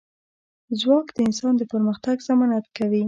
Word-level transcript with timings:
ځواک 0.79 1.07
د 1.13 1.17
انسان 1.27 1.53
د 1.57 1.61
پرمختګ 1.73 2.17
ضمانت 2.27 2.65
کوي. 2.77 2.99